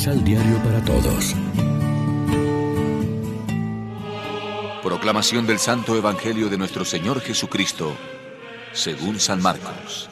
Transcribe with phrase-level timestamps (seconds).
[0.00, 1.36] Misal Diario para Todos.
[4.82, 7.94] Proclamación del Santo Evangelio de nuestro Señor Jesucristo,
[8.72, 10.08] según San Marcos.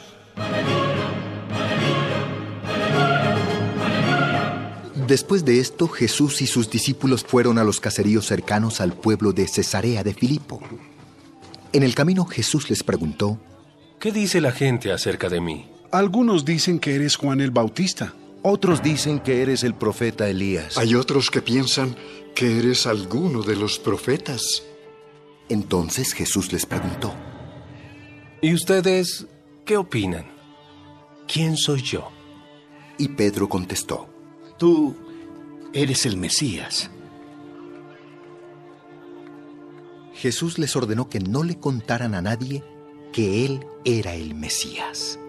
[5.07, 9.47] Después de esto, Jesús y sus discípulos fueron a los caseríos cercanos al pueblo de
[9.47, 10.61] Cesarea de Filipo.
[11.73, 13.39] En el camino Jesús les preguntó,
[13.99, 15.67] ¿Qué dice la gente acerca de mí?
[15.91, 18.13] Algunos dicen que eres Juan el Bautista.
[18.41, 20.77] Otros dicen que eres el profeta Elías.
[20.77, 21.95] Hay otros que piensan
[22.35, 24.63] que eres alguno de los profetas.
[25.49, 27.13] Entonces Jesús les preguntó,
[28.41, 29.27] ¿Y ustedes
[29.65, 30.25] qué opinan?
[31.27, 32.09] ¿Quién soy yo?
[32.97, 34.07] Y Pedro contestó,
[34.57, 34.95] Tú
[35.73, 36.89] eres el Mesías.
[40.13, 42.63] Jesús les ordenó que no le contaran a nadie
[43.11, 45.19] que Él era el Mesías.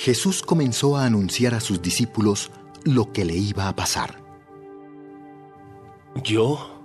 [0.00, 2.50] Jesús comenzó a anunciar a sus discípulos
[2.84, 4.18] lo que le iba a pasar.
[6.24, 6.82] Yo,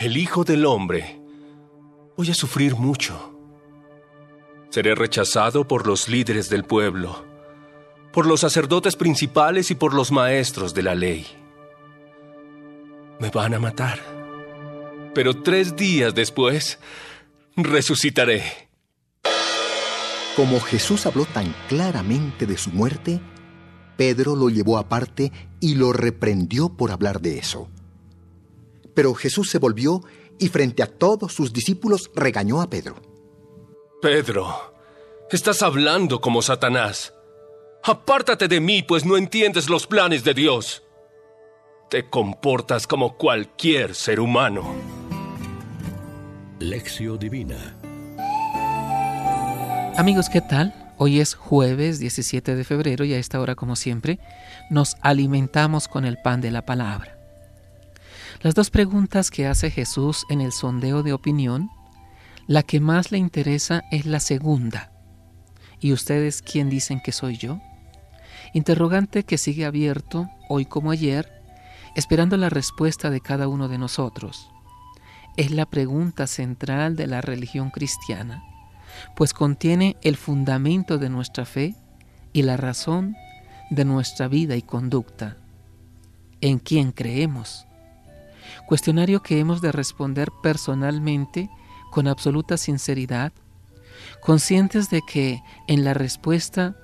[0.00, 1.22] el Hijo del Hombre,
[2.16, 3.38] voy a sufrir mucho.
[4.70, 7.24] Seré rechazado por los líderes del pueblo,
[8.12, 11.24] por los sacerdotes principales y por los maestros de la ley.
[13.20, 14.00] Me van a matar.
[15.14, 16.80] Pero tres días después,
[17.54, 18.63] resucitaré.
[20.36, 23.20] Como Jesús habló tan claramente de su muerte,
[23.96, 27.68] Pedro lo llevó aparte y lo reprendió por hablar de eso.
[28.94, 30.02] Pero Jesús se volvió
[30.40, 32.96] y frente a todos sus discípulos regañó a Pedro.
[34.02, 34.74] Pedro,
[35.30, 37.14] estás hablando como Satanás.
[37.84, 40.82] Apártate de mí, pues no entiendes los planes de Dios.
[41.90, 44.74] Te comportas como cualquier ser humano.
[46.58, 47.76] Lección Divina
[49.96, 50.74] Amigos, ¿qué tal?
[50.98, 54.18] Hoy es jueves 17 de febrero y a esta hora, como siempre,
[54.68, 57.16] nos alimentamos con el pan de la palabra.
[58.42, 61.70] Las dos preguntas que hace Jesús en el sondeo de opinión,
[62.48, 64.90] la que más le interesa es la segunda.
[65.78, 67.60] ¿Y ustedes quién dicen que soy yo?
[68.52, 71.30] Interrogante que sigue abierto, hoy como ayer,
[71.94, 74.50] esperando la respuesta de cada uno de nosotros.
[75.36, 78.42] Es la pregunta central de la religión cristiana
[79.16, 81.74] pues contiene el fundamento de nuestra fe
[82.32, 83.16] y la razón
[83.70, 85.36] de nuestra vida y conducta.
[86.40, 87.66] ¿En quién creemos?
[88.66, 91.48] Cuestionario que hemos de responder personalmente
[91.90, 93.32] con absoluta sinceridad,
[94.20, 96.76] conscientes de que en la respuesta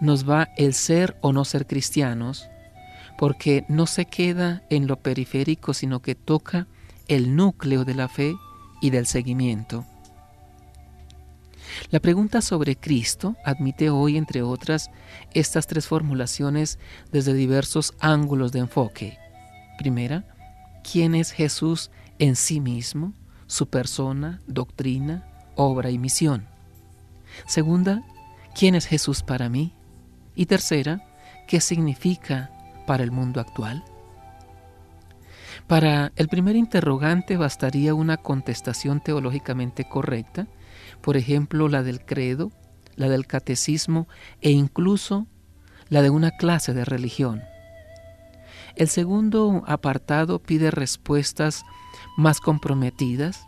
[0.00, 2.48] nos va el ser o no ser cristianos,
[3.18, 6.66] porque no se queda en lo periférico, sino que toca
[7.08, 8.34] el núcleo de la fe
[8.80, 9.84] y del seguimiento.
[11.90, 14.90] La pregunta sobre Cristo admite hoy, entre otras,
[15.34, 16.78] estas tres formulaciones
[17.10, 19.18] desde diversos ángulos de enfoque.
[19.78, 20.24] Primera,
[20.90, 23.14] ¿quién es Jesús en sí mismo,
[23.46, 26.46] su persona, doctrina, obra y misión?
[27.46, 28.02] Segunda,
[28.54, 29.74] ¿quién es Jesús para mí?
[30.34, 31.04] Y tercera,
[31.46, 32.50] ¿qué significa
[32.86, 33.84] para el mundo actual?
[35.66, 40.46] Para el primer interrogante bastaría una contestación teológicamente correcta,
[41.02, 42.50] por ejemplo la del credo,
[42.96, 44.08] la del catecismo
[44.40, 45.26] e incluso
[45.88, 47.42] la de una clase de religión.
[48.76, 51.64] El segundo apartado pide respuestas
[52.16, 53.46] más comprometidas,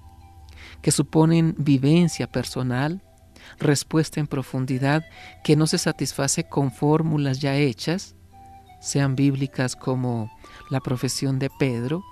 [0.82, 3.02] que suponen vivencia personal,
[3.58, 5.04] respuesta en profundidad
[5.42, 8.16] que no se satisface con fórmulas ya hechas,
[8.80, 10.30] sean bíblicas como
[10.70, 12.04] la profesión de Pedro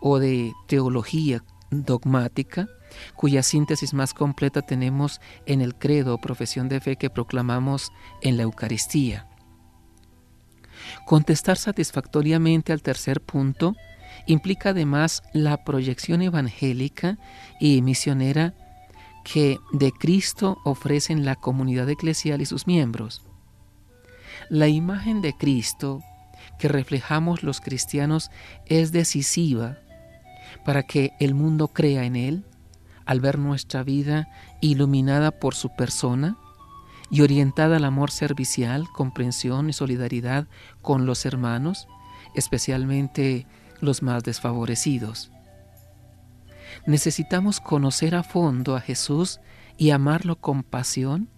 [0.00, 2.66] o de teología dogmática,
[3.14, 7.92] cuya síntesis más completa tenemos en el credo o profesión de fe que proclamamos
[8.22, 9.26] en la Eucaristía.
[11.04, 13.74] Contestar satisfactoriamente al tercer punto
[14.26, 17.18] implica además la proyección evangélica
[17.60, 18.54] y misionera
[19.24, 23.22] que de Cristo ofrecen la comunidad eclesial y sus miembros.
[24.48, 26.02] La imagen de Cristo
[26.58, 28.30] que reflejamos los cristianos
[28.66, 29.78] es decisiva
[30.64, 32.44] para que el mundo crea en Él
[33.06, 34.28] al ver nuestra vida
[34.60, 36.36] iluminada por su persona
[37.10, 40.48] y orientada al amor servicial, comprensión y solidaridad
[40.82, 41.86] con los hermanos,
[42.34, 43.46] especialmente
[43.80, 45.30] los más desfavorecidos.
[46.84, 49.40] Necesitamos conocer a fondo a Jesús
[49.76, 51.28] y amarlo con pasión,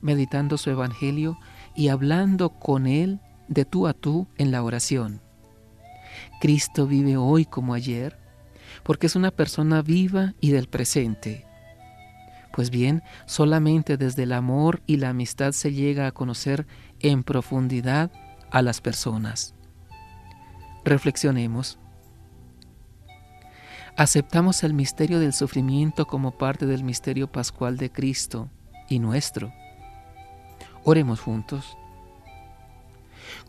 [0.00, 1.38] meditando su Evangelio
[1.74, 5.22] y hablando con Él de tú a tú en la oración.
[6.40, 8.18] Cristo vive hoy como ayer,
[8.88, 11.44] porque es una persona viva y del presente.
[12.54, 16.66] Pues bien, solamente desde el amor y la amistad se llega a conocer
[16.98, 18.10] en profundidad
[18.50, 19.54] a las personas.
[20.86, 21.78] Reflexionemos.
[23.94, 28.48] Aceptamos el misterio del sufrimiento como parte del misterio pascual de Cristo
[28.88, 29.52] y nuestro.
[30.82, 31.76] Oremos juntos.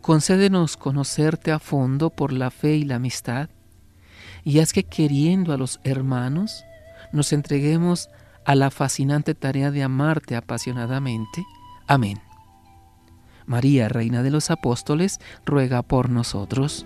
[0.01, 3.49] Concédenos conocerte a fondo por la fe y la amistad,
[4.43, 6.63] y haz que queriendo a los hermanos,
[7.11, 8.09] nos entreguemos
[8.45, 11.45] a la fascinante tarea de amarte apasionadamente.
[11.87, 12.19] Amén.
[13.45, 16.85] María, Reina de los Apóstoles, ruega por nosotros.